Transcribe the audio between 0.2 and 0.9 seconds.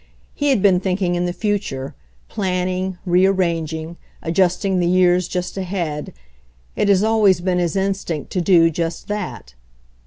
He had been